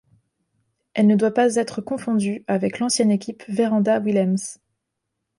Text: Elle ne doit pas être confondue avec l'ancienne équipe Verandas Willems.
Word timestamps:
Elle 0.95 1.05
ne 1.05 1.15
doit 1.15 1.29
pas 1.35 1.57
être 1.57 1.79
confondue 1.79 2.43
avec 2.47 2.79
l'ancienne 2.79 3.11
équipe 3.11 3.43
Verandas 3.47 3.99
Willems. 3.99 4.57